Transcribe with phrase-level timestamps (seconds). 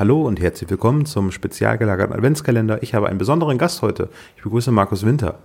[0.00, 2.82] Hallo und herzlich willkommen zum spezial gelagerten Adventskalender.
[2.82, 4.08] Ich habe einen besonderen Gast heute.
[4.34, 5.40] Ich begrüße Markus Winter.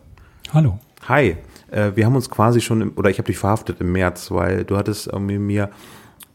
[0.53, 0.79] Hallo.
[1.09, 1.35] Hi.
[1.71, 4.63] Äh, wir haben uns quasi schon, im, oder ich habe dich verhaftet im März, weil
[4.63, 5.71] du hattest irgendwie mir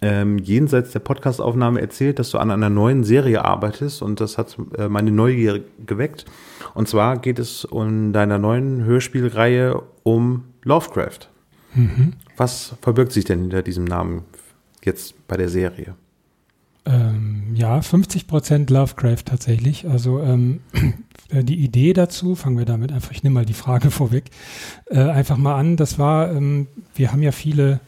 [0.03, 4.55] ähm, jenseits der Podcastaufnahme erzählt, dass du an einer neuen Serie arbeitest und das hat
[4.77, 6.27] äh, meine Neugier geweckt.
[6.75, 11.31] Und zwar geht es in deiner neuen Hörspielreihe um Lovecraft.
[11.75, 12.13] Mhm.
[12.37, 14.25] Was verbirgt sich denn hinter diesem Namen
[14.85, 15.95] jetzt bei der Serie?
[16.91, 19.89] Ähm, ja, 50 Prozent Lovecraft tatsächlich.
[19.89, 20.61] Also ähm,
[21.33, 24.31] die Idee dazu, fangen wir damit einfach, ich nehme mal die Frage vorweg,
[24.87, 25.77] äh, einfach mal an.
[25.77, 27.81] Das war, ähm, wir haben ja viele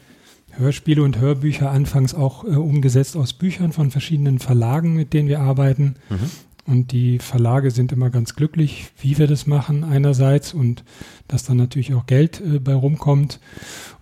[0.53, 5.41] Hörspiele und Hörbücher anfangs auch äh, umgesetzt aus Büchern von verschiedenen Verlagen, mit denen wir
[5.41, 5.97] arbeiten.
[6.11, 6.31] Mhm.
[6.65, 10.85] Und die Verlage sind immer ganz glücklich, wie wir das machen einerseits und
[11.27, 13.41] dass dann natürlich auch Geld äh, bei rumkommt.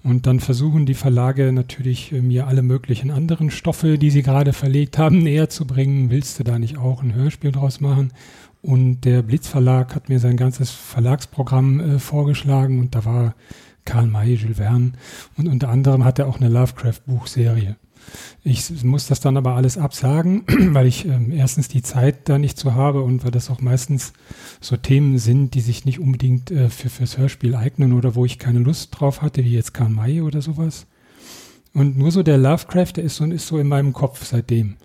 [0.03, 4.53] Und dann versuchen die Verlage natürlich äh, mir alle möglichen anderen Stoffe, die sie gerade
[4.53, 6.11] verlegt haben, näher zu bringen.
[6.11, 8.13] Willst du da nicht auch ein Hörspiel draus machen?
[8.61, 13.35] Und der Blitz Verlag hat mir sein ganzes Verlagsprogramm äh, vorgeschlagen und da war
[13.87, 14.93] Karl May, Jules Verne
[15.39, 17.77] und unter anderem hat er auch eine Lovecraft-Buchserie.
[18.43, 20.45] Ich muss das dann aber alles absagen,
[20.75, 24.13] weil ich ähm, erstens die Zeit da nicht so habe und weil das auch meistens
[24.61, 28.39] so Themen sind, die sich nicht unbedingt äh, für fürs Hörspiel eignen oder wo ich
[28.39, 30.87] keine Lust drauf hatte, wie jetzt Karl May oder sowas.
[31.73, 34.77] Und nur so der Lovecraft, der ist so, ist so in meinem Kopf seitdem,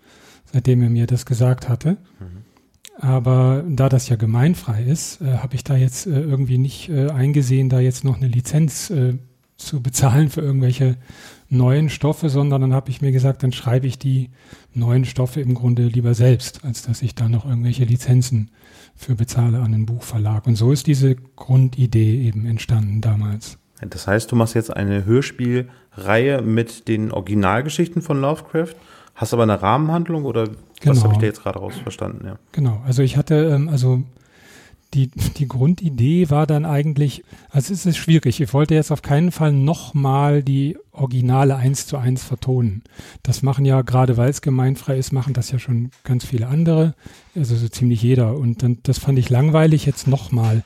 [0.52, 1.98] seitdem er mir das gesagt hatte.
[2.98, 7.10] Aber da das ja gemeinfrei ist, äh, habe ich da jetzt äh, irgendwie nicht äh,
[7.10, 9.18] eingesehen, da jetzt noch eine Lizenz äh,
[9.58, 10.98] zu bezahlen für irgendwelche
[11.50, 14.30] neuen Stoffe, sondern dann habe ich mir gesagt, dann schreibe ich die
[14.74, 18.52] neuen Stoffe im Grunde lieber selbst, als dass ich da noch irgendwelche Lizenzen
[18.96, 20.48] für bezahle an den Buchverlag.
[20.48, 23.58] Und so ist diese Grundidee eben entstanden damals.
[23.82, 28.74] Das heißt, du machst jetzt eine Hörspielreihe mit den Originalgeschichten von Lovecraft,
[29.16, 31.04] hast aber eine Rahmenhandlung oder was Genau.
[31.04, 32.26] habe ich da jetzt gerade raus verstanden?
[32.26, 32.38] Ja.
[32.52, 34.04] Genau, also ich hatte, ähm, also
[34.96, 39.32] die, die Grundidee war dann eigentlich, also es ist schwierig, ich wollte jetzt auf keinen
[39.32, 42.82] Fall nochmal die Originale eins zu eins vertonen.
[43.22, 46.96] Das machen ja, gerade weil es gemeinfrei ist, machen das ja schon ganz viele andere,
[47.36, 48.38] also so ziemlich jeder.
[48.38, 50.64] Und dann, das fand ich langweilig, jetzt nochmal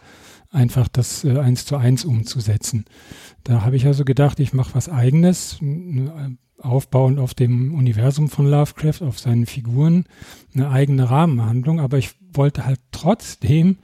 [0.51, 2.85] einfach das äh, eins zu eins umzusetzen.
[3.43, 8.45] Da habe ich also gedacht, ich mache was eigenes, n- aufbauend auf dem Universum von
[8.45, 10.05] Lovecraft, auf seinen Figuren,
[10.53, 13.77] eine eigene Rahmenhandlung, aber ich wollte halt trotzdem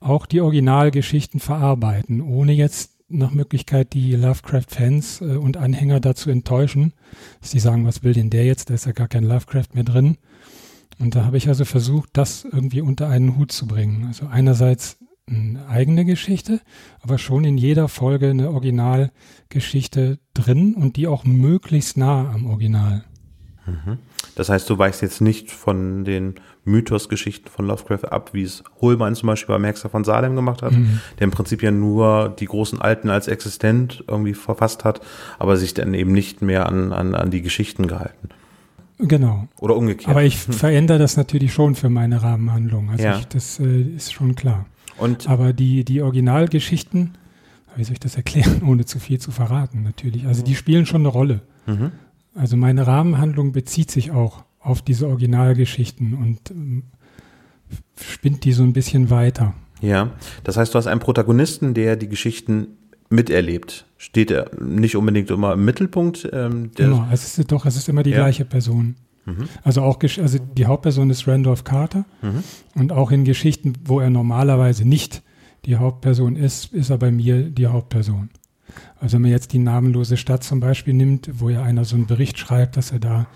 [0.00, 6.92] auch die Originalgeschichten verarbeiten, ohne jetzt nach Möglichkeit die Lovecraft-Fans äh, und Anhänger dazu enttäuschen,
[7.40, 9.84] dass sie sagen, was will denn der jetzt, da ist ja gar kein Lovecraft mehr
[9.84, 10.16] drin.
[10.98, 14.04] Und da habe ich also versucht, das irgendwie unter einen Hut zu bringen.
[14.06, 14.98] Also einerseits
[15.28, 16.60] eine eigene Geschichte,
[17.02, 23.04] aber schon in jeder Folge eine Originalgeschichte drin und die auch möglichst nah am Original.
[24.34, 29.14] Das heißt, du weichst jetzt nicht von den Mythosgeschichten von Lovecraft ab, wie es Holbein
[29.14, 32.80] zum Beispiel bei Maxer von Salem gemacht hat, der im Prinzip ja nur die großen
[32.80, 35.00] Alten als existent irgendwie verfasst hat,
[35.38, 38.30] aber sich dann eben nicht mehr an, an, an die Geschichten gehalten.
[38.98, 39.48] Genau.
[39.58, 40.08] Oder umgekehrt.
[40.10, 42.90] Aber ich verändere das natürlich schon für meine Rahmenhandlung.
[42.90, 43.18] Also Ja.
[43.18, 44.66] ich, das äh, ist schon klar.
[45.00, 47.12] Und Aber die, die Originalgeschichten,
[47.76, 50.26] wie soll ich das erklären, ohne zu viel zu verraten natürlich.
[50.26, 51.40] Also die spielen schon eine Rolle.
[51.66, 51.92] Mhm.
[52.34, 56.82] Also meine Rahmenhandlung bezieht sich auch auf diese Originalgeschichten und ähm,
[58.00, 59.54] spinnt die so ein bisschen weiter.
[59.80, 60.10] ja,
[60.44, 62.68] das heißt, du hast einen Protagonisten, der die Geschichten
[63.08, 63.86] miterlebt.
[63.96, 66.28] Steht er nicht unbedingt immer im Mittelpunkt?
[66.32, 68.18] Ähm, der, Genau, es ist doch, es ist immer die Ja.
[68.18, 68.94] gleiche Person.
[69.62, 72.42] Also auch, also die Hauptperson ist Randolph Carter Mhm.
[72.74, 75.22] und auch in Geschichten, wo er normalerweise nicht
[75.64, 78.30] die Hauptperson ist, ist er bei mir die Hauptperson.
[79.00, 82.06] Also wenn man jetzt die namenlose Stadt zum Beispiel nimmt, wo ja einer so einen
[82.06, 83.26] Bericht schreibt, dass er da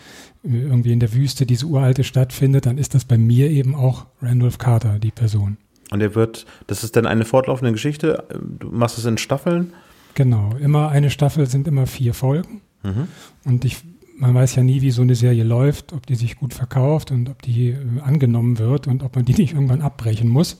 [0.45, 3.75] äh, irgendwie in der Wüste diese uralte Stadt findet, dann ist das bei mir eben
[3.75, 5.57] auch Randolph Carter, die Person.
[5.91, 8.25] Und er wird, das ist dann eine fortlaufende Geschichte.
[8.59, 9.73] Du machst es in Staffeln.
[10.15, 12.61] Genau, immer eine Staffel sind immer vier Folgen.
[12.85, 13.09] Mhm.
[13.45, 13.79] Und ich,
[14.17, 17.29] man weiß ja nie, wie so eine Serie läuft, ob die sich gut verkauft und
[17.29, 20.59] ob die äh, angenommen wird und ob man die nicht irgendwann abbrechen muss.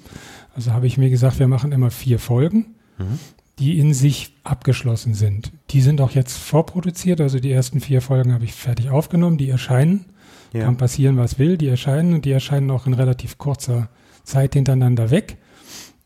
[0.55, 2.67] Also habe ich mir gesagt, wir machen immer vier Folgen,
[2.99, 3.19] Mhm.
[3.59, 5.51] die in sich abgeschlossen sind.
[5.71, 9.49] Die sind auch jetzt vorproduziert, also die ersten vier Folgen habe ich fertig aufgenommen, die
[9.51, 10.05] erscheinen
[10.53, 10.65] Ja.
[10.67, 11.57] Kann passieren, was will.
[11.59, 13.89] Die erscheinen und die erscheinen auch in relativ kurzer
[14.23, 15.37] Zeit hintereinander weg.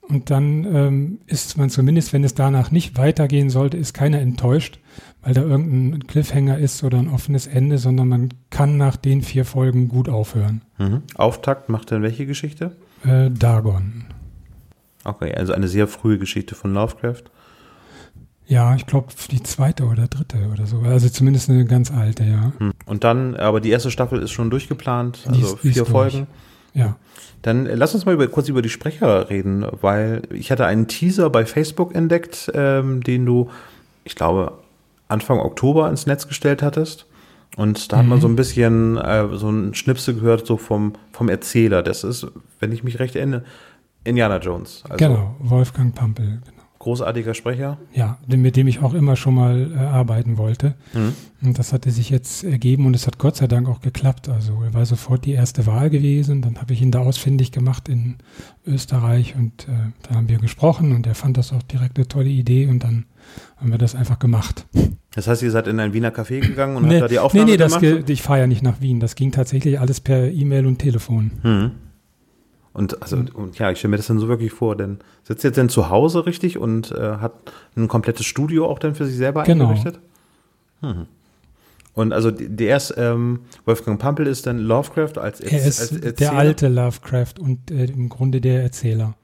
[0.08, 4.81] Und dann ähm, ist man zumindest, wenn es danach nicht weitergehen sollte, ist keiner enttäuscht,
[5.22, 9.44] weil da irgendein Cliffhanger ist oder ein offenes Ende, sondern man kann nach den vier
[9.44, 10.62] Folgen gut aufhören.
[10.78, 11.02] Mhm.
[11.14, 12.76] Auftakt macht dann welche Geschichte?
[13.05, 14.06] Äh, Dagon.
[15.05, 17.25] Okay, also eine sehr frühe Geschichte von Lovecraft.
[18.46, 20.81] Ja, ich glaube die zweite oder dritte oder so.
[20.81, 22.52] Also zumindest eine ganz alte, ja.
[22.58, 22.72] Hm.
[22.87, 26.26] Und dann, aber die erste Staffel ist schon durchgeplant, also ist, vier Folgen.
[26.78, 26.96] Ja.
[27.42, 30.88] Dann äh, lass uns mal über, kurz über die Sprecher reden, weil ich hatte einen
[30.88, 33.50] Teaser bei Facebook entdeckt, ähm, den du,
[34.04, 34.52] ich glaube,
[35.08, 37.06] Anfang Oktober ins Netz gestellt hattest.
[37.56, 38.00] Und da mhm.
[38.00, 38.22] hat man mhm.
[38.22, 41.82] so ein bisschen äh, so ein Schnipsel gehört, so vom, vom Erzähler.
[41.82, 42.26] Das ist,
[42.60, 43.44] wenn ich mich recht erinnere,
[44.04, 44.84] Indiana Jones.
[44.88, 46.40] Also genau, Wolfgang Pampel.
[46.88, 47.76] Großartiger Sprecher.
[47.93, 50.75] Ja, mit dem ich auch immer schon mal äh, arbeiten wollte.
[50.94, 51.12] Mhm.
[51.43, 54.31] Und das hatte sich jetzt ergeben und es hat Gott sei Dank auch geklappt.
[54.31, 56.40] Also er war sofort die erste Wahl gewesen.
[56.40, 58.17] Dann habe ich ihn da ausfindig gemacht in
[58.67, 59.73] Österreich und äh,
[60.08, 63.05] da haben wir gesprochen und er fand das auch direkt eine tolle Idee und dann
[63.58, 64.64] haben wir das einfach gemacht.
[65.14, 67.44] Das heißt, ihr seid in ein Wiener Café gegangen und nee, habt da die Aufnahme
[67.44, 67.82] nee, nee, gemacht?
[67.82, 68.99] Nee, ich fahre ja nicht nach Wien.
[68.99, 71.32] Das ging tatsächlich alles per E-Mail und Telefon.
[71.43, 71.70] Mhm.
[72.72, 75.56] Und, also, und ja, ich stelle mir das dann so wirklich vor, denn sitzt jetzt
[75.56, 77.32] denn zu Hause richtig und äh, hat
[77.76, 79.68] ein komplettes Studio auch dann für sich selber genau.
[79.68, 79.98] eingerichtet?
[80.82, 81.06] Mhm.
[81.94, 86.32] Und also der ist, ähm, Wolfgang Pampel ist dann Lovecraft als, er ist als der
[86.32, 89.14] alte Lovecraft und äh, im Grunde der Erzähler.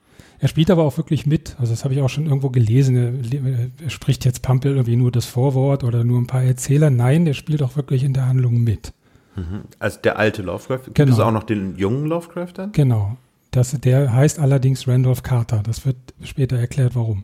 [0.40, 1.54] Er spielt aber auch wirklich mit.
[1.60, 2.96] Also das habe ich auch schon irgendwo gelesen.
[2.96, 6.90] Er, er, spricht jetzt Pampel irgendwie nur das Vorwort oder nur ein paar Erzähler.
[6.90, 8.92] Nein, der spielt auch wirklich in der Handlung mit.
[9.36, 9.62] Mhm.
[9.78, 10.84] Also der alte Lovecraft.
[10.84, 11.12] Gibt genau.
[11.12, 12.72] es auch noch den jungen Lovecraft dann?
[12.72, 13.16] Genau.
[13.54, 15.62] Das, der heißt allerdings Randolph Carter.
[15.62, 17.22] Das wird später erklärt, warum.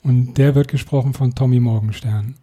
[0.00, 2.36] Und der wird gesprochen von Tommy Morgenstern.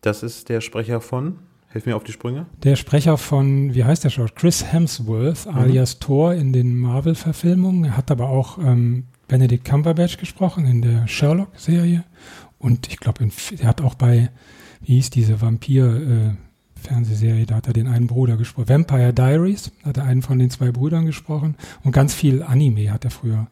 [0.00, 1.36] Das ist der Sprecher von?
[1.68, 2.46] Hilf mir auf die Sprünge.
[2.64, 4.34] Der Sprecher von, wie heißt der schon?
[4.34, 5.56] Chris Hemsworth, mhm.
[5.56, 7.84] alias Thor in den Marvel-Verfilmungen.
[7.84, 12.02] Er hat aber auch ähm, Benedict Cumberbatch gesprochen in der Sherlock-Serie.
[12.58, 13.28] Und ich glaube,
[13.58, 14.30] er hat auch bei,
[14.80, 16.45] wie hieß diese Vampir- äh,
[16.86, 18.68] Fernsehserie, da hat er den einen Bruder gesprochen.
[18.68, 21.56] Vampire Diaries, hat er einen von den zwei Brüdern gesprochen.
[21.84, 23.48] Und ganz viel Anime hat er früher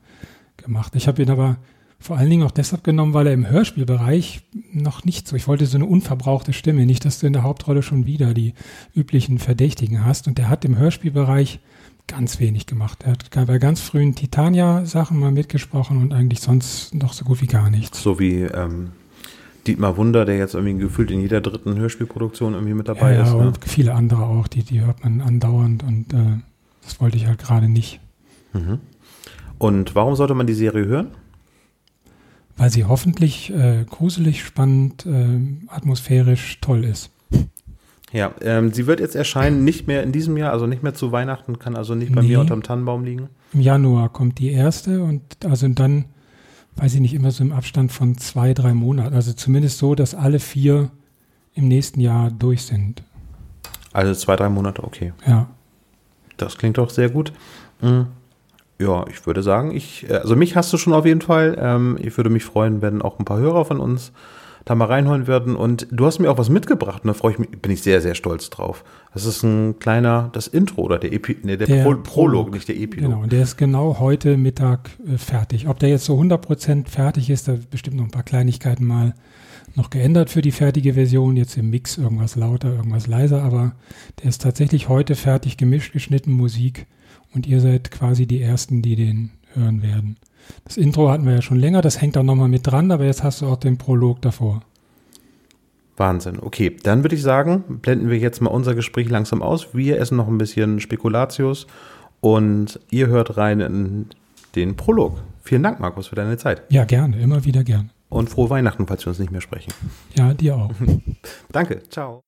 [0.56, 0.94] gemacht.
[0.94, 1.56] Ich habe ihn aber
[1.98, 4.42] vor allen Dingen auch deshalb genommen, weil er im Hörspielbereich
[4.72, 7.82] noch nicht so, ich wollte so eine unverbrauchte Stimme, nicht, dass du in der Hauptrolle
[7.82, 8.52] schon wieder die
[8.94, 10.28] üblichen Verdächtigen hast.
[10.28, 11.60] Und der hat im Hörspielbereich
[12.06, 13.04] ganz wenig gemacht.
[13.04, 17.46] Er hat bei ganz frühen Titania-Sachen mal mitgesprochen und eigentlich sonst noch so gut wie
[17.46, 18.02] gar nichts.
[18.02, 18.92] So wie ähm,
[19.66, 23.32] Dietmar Wunder, der jetzt irgendwie gefühlt in jeder dritten Hörspielproduktion irgendwie mit dabei ja, ist.
[23.32, 23.46] Ja, ne?
[23.48, 26.38] und viele andere auch, die, die hört man andauernd und äh,
[26.82, 28.00] das wollte ich halt gerade nicht.
[28.52, 28.78] Mhm.
[29.58, 31.08] Und warum sollte man die Serie hören?
[32.56, 37.10] Weil sie hoffentlich äh, gruselig, spannend, äh, atmosphärisch toll ist.
[38.12, 41.10] Ja, ähm, sie wird jetzt erscheinen, nicht mehr in diesem Jahr, also nicht mehr zu
[41.10, 42.28] Weihnachten, kann also nicht bei nee.
[42.28, 43.28] mir unterm Tannenbaum liegen.
[43.52, 46.04] Im Januar kommt die erste und also dann
[46.76, 49.14] weiß ich nicht, immer so im Abstand von zwei, drei Monaten.
[49.14, 50.90] Also zumindest so, dass alle vier
[51.54, 53.02] im nächsten Jahr durch sind.
[53.92, 55.12] Also zwei, drei Monate, okay.
[55.26, 55.48] Ja.
[56.36, 57.32] Das klingt doch sehr gut.
[57.80, 58.06] Mhm.
[58.80, 61.56] Ja, ich würde sagen, ich, äh, also mich hast du schon auf jeden Fall.
[61.60, 64.12] Ähm, ich würde mich freuen, wenn auch ein paar Hörer von uns
[64.64, 65.56] da mal reinholen werden.
[65.56, 68.00] Und du hast mir auch was mitgebracht und da freue ich mich, bin ich sehr,
[68.00, 68.84] sehr stolz drauf.
[69.12, 72.52] Das ist ein kleiner, das Intro oder der, Epi, nee, der, der Pro, Prolog, Prolog,
[72.52, 73.10] nicht der Epilog.
[73.10, 75.68] Genau, und der ist genau heute Mittag äh, fertig.
[75.68, 79.14] Ob der jetzt so 100% fertig ist, da bestimmt noch ein paar Kleinigkeiten mal
[79.76, 81.36] noch geändert für die fertige Version.
[81.36, 83.72] Jetzt im Mix irgendwas lauter, irgendwas leiser, aber
[84.22, 86.86] der ist tatsächlich heute fertig gemischt, geschnitten, Musik.
[87.34, 90.16] Und ihr seid quasi die Ersten, die den hören werden.
[90.64, 93.22] Das Intro hatten wir ja schon länger, das hängt auch nochmal mit dran, aber jetzt
[93.22, 94.62] hast du auch den Prolog davor.
[95.96, 96.38] Wahnsinn.
[96.40, 99.74] Okay, dann würde ich sagen, blenden wir jetzt mal unser Gespräch langsam aus.
[99.74, 101.66] Wir essen noch ein bisschen Spekulatius
[102.20, 104.06] und ihr hört rein in
[104.56, 105.22] den Prolog.
[105.42, 106.62] Vielen Dank, Markus, für deine Zeit.
[106.70, 107.90] Ja, gerne, immer wieder gern.
[108.08, 109.72] Und frohe Weihnachten, falls wir uns nicht mehr sprechen.
[110.14, 110.70] Ja, dir auch.
[111.52, 112.22] Danke, ciao.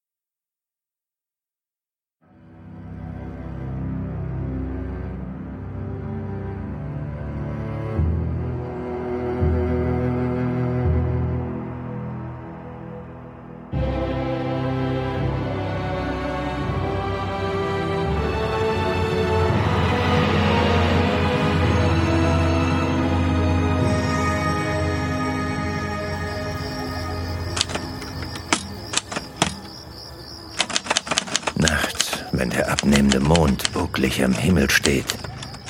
[33.72, 35.06] Bucklig am Himmel steht,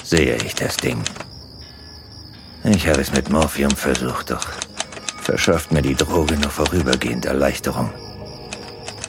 [0.03, 1.03] sehe ich das Ding.
[2.65, 4.47] Ich habe es mit Morphium versucht, doch
[5.23, 7.93] verschafft mir die Droge nur vorübergehend Erleichterung.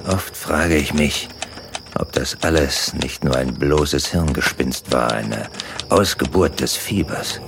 [0.07, 1.29] Oft frage ich mich,
[1.99, 5.49] Ob das alles nicht nur ein bloßes Hirngespinst war, eine
[5.89, 7.41] Ausgeburt des Fiebers.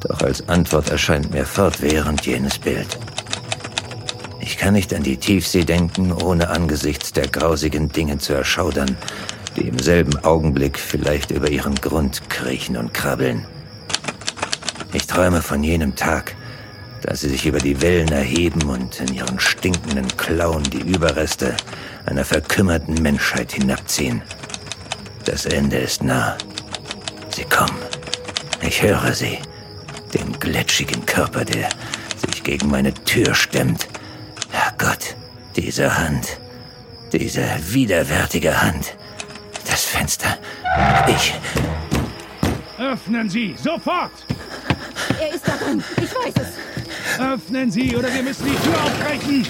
[0.00, 2.98] Doch als Antwort erscheint mir fortwährend jenes Bild.
[4.60, 8.98] Ich kann nicht an die Tiefsee denken, ohne angesichts der grausigen Dinge zu erschaudern,
[9.56, 13.46] die im selben Augenblick vielleicht über ihren Grund kriechen und krabbeln.
[14.92, 16.36] Ich träume von jenem Tag,
[17.00, 21.56] da sie sich über die Wellen erheben und in ihren stinkenden Klauen die Überreste
[22.04, 24.20] einer verkümmerten Menschheit hinabziehen.
[25.24, 26.36] Das Ende ist nah.
[27.34, 27.78] Sie kommen.
[28.60, 29.38] Ich höre sie.
[30.12, 31.70] Den gletschigen Körper, der
[32.26, 33.88] sich gegen meine Tür stemmt.
[35.56, 36.38] Diese Hand.
[37.12, 38.96] Diese widerwärtige Hand.
[39.68, 40.38] Das Fenster.
[41.08, 41.34] Ich.
[42.78, 44.12] Öffnen Sie, sofort!
[45.20, 45.82] Er ist da drin.
[45.96, 47.20] Ich weiß es.
[47.20, 49.46] Öffnen Sie oder wir müssen die Tür aufbrechen!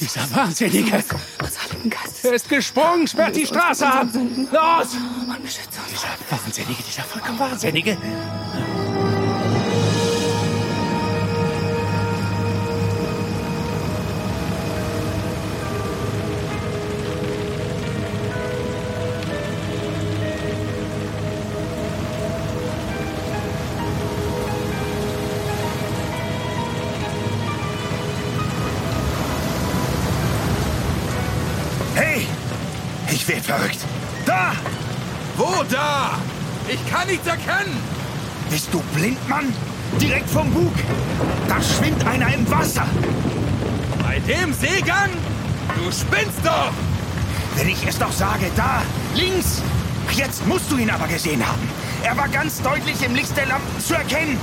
[0.00, 1.04] Dieser Wahnsinnige!
[2.22, 4.08] Er ist gesprungen, sperrt die Straße ab!
[4.50, 4.96] Los!
[6.46, 7.96] Wahnsinnige, dieser vollkommen Wahnsinnige!
[31.96, 32.28] Hey!
[33.10, 33.80] Ich werd verrückt.
[34.24, 34.52] Da!
[35.36, 36.20] Wo da?
[36.68, 37.76] Ich kann nichts erkennen.
[38.50, 39.52] Bist du blind, Mann?
[40.00, 40.72] Direkt vom Bug.
[41.48, 42.86] Da schwimmt einer im Wasser.
[44.02, 45.10] Bei dem Seegang?
[45.76, 46.72] Du spinnst doch!
[47.54, 48.82] Wenn ich es doch sage, da,
[49.14, 49.62] links.
[50.12, 51.68] Jetzt musst du ihn aber gesehen haben.
[52.02, 54.38] Er war ganz deutlich im Licht der Lampen zu erkennen.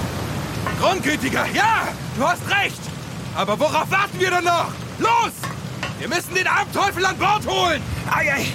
[0.80, 1.88] Grundgütiger, ja,
[2.18, 2.80] du hast recht.
[3.36, 4.72] Aber worauf warten wir denn noch?
[5.00, 5.32] Los!
[6.00, 7.82] Wir müssen den armen Teufel an Bord holen!
[8.10, 8.46] Ei, ei.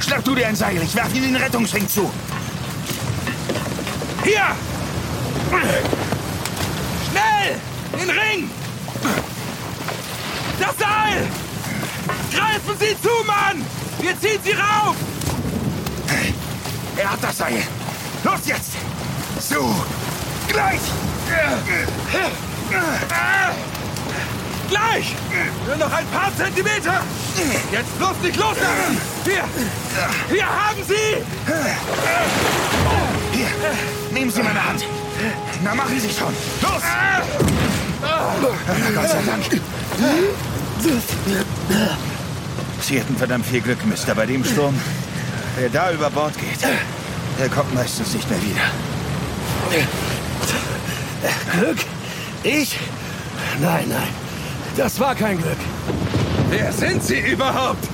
[0.00, 0.80] Schnapp du dir ein Seil.
[0.82, 2.10] Ich werf ihm den Rettungsring zu.
[4.24, 4.56] Hier!
[7.10, 7.60] Schnell!
[7.92, 8.50] Den Ring!
[10.58, 11.26] Das Seil!
[12.32, 13.64] Greifen Sie zu, Mann!
[14.00, 14.96] Wir ziehen Sie rauf!
[16.96, 17.62] Er hat das Seil.
[18.24, 18.72] Los jetzt.
[19.40, 19.74] So.
[20.48, 20.80] Gleich.
[24.68, 25.16] Gleich!
[25.66, 27.02] Nur noch ein paar Zentimeter!
[27.72, 29.00] Jetzt bloß nicht loslassen!
[29.24, 29.44] Wir,
[30.28, 31.24] wir haben sie!
[33.40, 33.48] Hier.
[34.12, 34.84] Nehmen Sie meine Hand.
[35.64, 36.34] Na, machen Sie schon.
[36.60, 36.82] Los.
[38.02, 39.44] Na, Gott sei Dank.
[42.80, 44.74] Sie hätten verdammt viel Glück, Mister, bei dem Sturm.
[45.56, 46.58] Wer da über Bord geht,
[47.38, 48.62] der kommt meistens nicht mehr wieder.
[51.52, 51.78] Glück?
[52.42, 52.78] Ich?
[53.60, 54.08] Nein, nein.
[54.76, 55.58] Das war kein Glück.
[56.50, 57.88] Wer sind Sie überhaupt?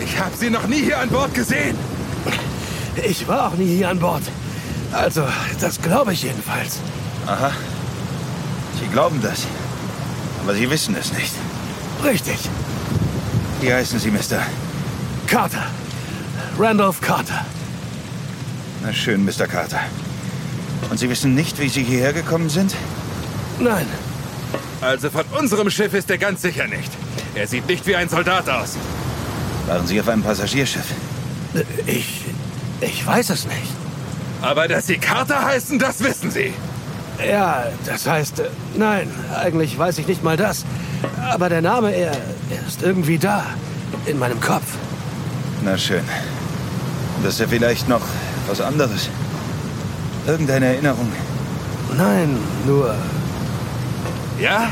[0.00, 1.76] Ich habe Sie noch nie hier an Bord gesehen.
[3.02, 4.22] Ich war auch nie hier an Bord.
[4.94, 5.26] Also,
[5.60, 6.78] das glaube ich jedenfalls.
[7.26, 7.50] Aha.
[8.78, 9.46] Sie glauben das.
[10.42, 11.32] Aber Sie wissen es nicht.
[12.04, 12.38] Richtig.
[13.60, 14.40] Wie heißen Sie, Mister?
[15.26, 15.66] Carter.
[16.58, 17.44] Randolph Carter.
[18.82, 19.46] Na schön, Mr.
[19.48, 19.80] Carter.
[20.90, 22.74] Und Sie wissen nicht, wie Sie hierher gekommen sind?
[23.58, 23.86] Nein,
[24.80, 26.90] Also von unserem Schiff ist er ganz sicher nicht.
[27.34, 28.76] Er sieht nicht wie ein Soldat aus.
[29.66, 30.86] Waren Sie auf einem Passagierschiff?
[31.86, 32.20] ich.
[32.80, 33.83] Ich weiß es nicht.
[34.44, 36.52] Aber dass Sie Carter heißen, das wissen Sie.
[37.26, 38.40] Ja, das heißt.
[38.40, 40.64] äh, Nein, eigentlich weiß ich nicht mal das.
[41.30, 43.44] Aber der Name, er, er ist irgendwie da.
[44.06, 44.76] In meinem Kopf.
[45.64, 46.02] Na schön.
[47.16, 48.02] Und ist ja vielleicht noch
[48.48, 49.08] was anderes.
[50.26, 51.10] Irgendeine Erinnerung.
[51.96, 52.36] Nein,
[52.66, 52.94] nur.
[54.38, 54.68] Ja?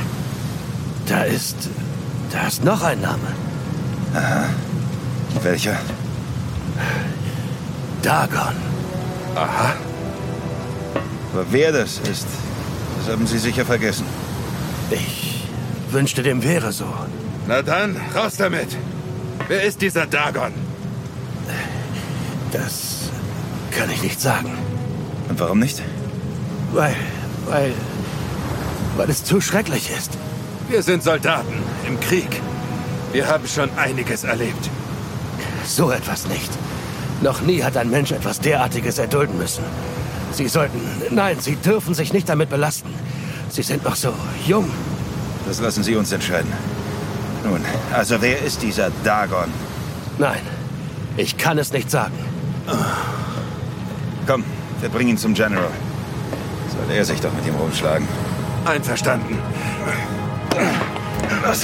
[1.06, 1.56] Da ist.
[2.30, 3.28] Da ist noch ein Name.
[5.42, 5.76] Welcher?
[8.02, 8.56] Dagon.
[9.34, 9.74] Aha.
[11.32, 12.26] Aber wer das ist,
[12.98, 14.04] das haben Sie sicher vergessen.
[14.90, 15.48] Ich
[15.90, 16.86] wünschte, dem wäre so.
[17.46, 18.76] Na dann, raus damit.
[19.48, 20.52] Wer ist dieser Dagon?
[22.52, 23.10] Das
[23.70, 24.52] kann ich nicht sagen.
[25.28, 25.82] Und warum nicht?
[26.72, 26.94] Weil.
[27.48, 27.72] Weil.
[28.96, 30.18] Weil es zu schrecklich ist.
[30.68, 31.54] Wir sind Soldaten
[31.88, 32.40] im Krieg.
[33.12, 34.70] Wir haben schon einiges erlebt.
[35.66, 36.50] So etwas nicht.
[37.22, 39.62] Noch nie hat ein Mensch etwas derartiges erdulden müssen.
[40.32, 40.80] Sie sollten.
[41.10, 42.92] Nein, Sie dürfen sich nicht damit belasten.
[43.48, 44.12] Sie sind noch so
[44.46, 44.68] jung.
[45.46, 46.52] Das lassen Sie uns entscheiden.
[47.44, 47.60] Nun,
[47.92, 49.50] also wer ist dieser Dagon?
[50.18, 50.40] Nein,
[51.16, 52.14] ich kann es nicht sagen.
[54.26, 54.44] Komm,
[54.80, 55.70] wir bringen ihn zum General.
[56.70, 58.06] Soll er sich doch mit ihm rumschlagen.
[58.64, 59.38] Einverstanden.
[61.44, 61.62] Los.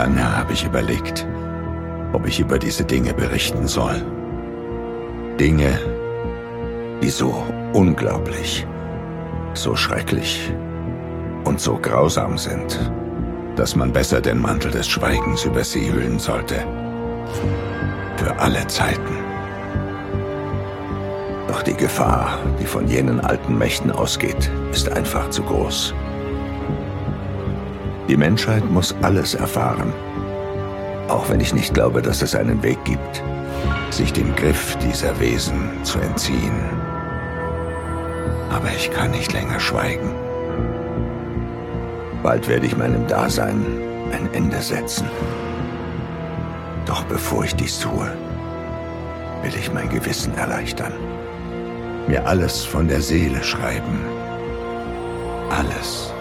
[0.00, 1.26] Lange habe ich überlegt,
[2.14, 4.02] ob ich über diese Dinge berichten soll.
[5.38, 5.78] Dinge,
[7.02, 8.66] die so unglaublich,
[9.52, 10.54] so schrecklich
[11.44, 12.90] und so grausam sind,
[13.56, 16.64] dass man besser den Mantel des Schweigens über sie hüllen sollte.
[18.16, 19.18] Für alle Zeiten.
[21.46, 25.92] Doch die Gefahr, die von jenen alten Mächten ausgeht, ist einfach zu groß.
[28.10, 29.92] Die Menschheit muss alles erfahren.
[31.06, 33.22] Auch wenn ich nicht glaube, dass es einen Weg gibt,
[33.90, 36.58] sich dem Griff dieser Wesen zu entziehen.
[38.50, 40.12] Aber ich kann nicht länger schweigen.
[42.24, 43.64] Bald werde ich meinem Dasein
[44.10, 45.08] ein Ende setzen.
[46.86, 48.10] Doch bevor ich dies tue,
[49.44, 50.94] will ich mein Gewissen erleichtern.
[52.08, 54.00] Mir alles von der Seele schreiben.
[55.48, 56.12] Alles.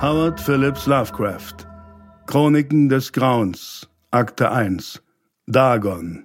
[0.00, 1.66] Howard Phillips Lovecraft.
[2.26, 4.98] Chroniken des Grauens Akte 1
[5.46, 6.24] Dagon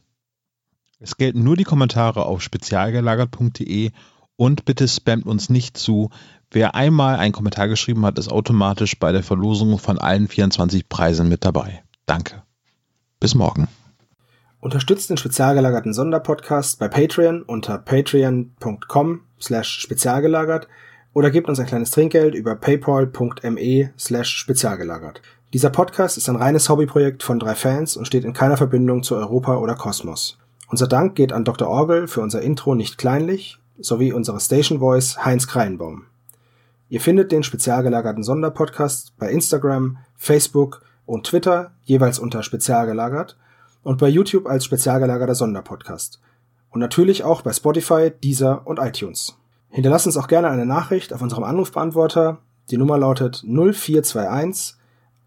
[1.01, 3.91] es gelten nur die Kommentare auf spezialgelagert.de
[4.35, 6.09] und bitte spammt uns nicht zu.
[6.51, 11.27] Wer einmal einen Kommentar geschrieben hat, ist automatisch bei der Verlosung von allen 24 Preisen
[11.27, 11.83] mit dabei.
[12.05, 12.43] Danke.
[13.19, 13.67] Bis morgen.
[14.59, 20.67] Unterstützt den spezialgelagerten Sonderpodcast bei Patreon unter patreon.com slash spezialgelagert
[21.13, 25.21] oder gebt uns ein kleines Trinkgeld über paypal.me slash spezialgelagert.
[25.53, 29.15] Dieser Podcast ist ein reines Hobbyprojekt von drei Fans und steht in keiner Verbindung zu
[29.15, 30.37] Europa oder Kosmos.
[30.71, 31.67] Unser Dank geht an Dr.
[31.67, 36.05] Orgel für unser Intro nicht kleinlich sowie unsere Station Voice Heinz Kreienbaum.
[36.87, 43.37] Ihr findet den spezial gelagerten Sonderpodcast bei Instagram, Facebook und Twitter jeweils unter spezial gelagert
[43.83, 46.21] und bei YouTube als spezial gelagerter Sonderpodcast.
[46.69, 49.37] Und natürlich auch bei Spotify, Deezer und iTunes.
[49.67, 52.37] Hinterlasst uns auch gerne eine Nachricht auf unserem Anrufbeantworter.
[52.69, 54.77] Die Nummer lautet 0421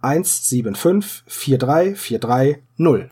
[0.00, 3.11] 175 4343 0.